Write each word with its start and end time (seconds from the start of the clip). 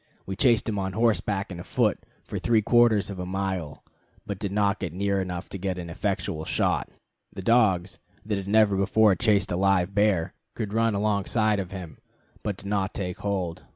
We 0.25 0.35
chased 0.35 0.67
him 0.67 0.79
on 0.79 0.93
horseback 0.93 1.51
and 1.51 1.61
afoot 1.61 1.99
for 2.23 2.39
three 2.39 2.63
quarters 2.63 3.11
of 3.11 3.19
a 3.19 3.25
mile, 3.27 3.83
but 4.25 4.39
did 4.39 4.51
not 4.51 4.79
get 4.79 4.93
near 4.93 5.21
enough 5.21 5.47
to 5.49 5.59
get 5.59 5.77
in 5.77 5.83
an 5.83 5.89
effectual 5.91 6.43
shot. 6.43 6.89
The 7.31 7.43
dogs, 7.43 7.99
that 8.25 8.39
had 8.39 8.47
never 8.47 8.75
before 8.75 9.13
chased 9.13 9.51
a 9.51 9.55
live 9.55 9.93
bear, 9.93 10.33
could 10.55 10.73
run 10.73 10.95
alongside 10.95 11.59
of 11.59 11.69
him, 11.69 11.99
but 12.41 12.57
did 12.57 12.65
not 12.65 12.95
take 12.95 13.19
hold. 13.19 13.63